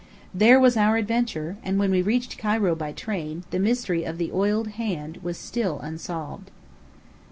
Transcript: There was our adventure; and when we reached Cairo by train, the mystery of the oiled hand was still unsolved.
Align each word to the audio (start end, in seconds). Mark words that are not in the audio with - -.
There 0.33 0.59
was 0.59 0.77
our 0.77 0.97
adventure; 0.97 1.57
and 1.63 1.77
when 1.77 1.91
we 1.91 2.01
reached 2.01 2.39
Cairo 2.39 2.73
by 2.73 2.91
train, 2.91 3.43
the 3.51 3.59
mystery 3.59 4.03
of 4.03 4.17
the 4.17 4.31
oiled 4.31 4.69
hand 4.69 5.17
was 5.21 5.37
still 5.37 5.77
unsolved. 5.79 6.49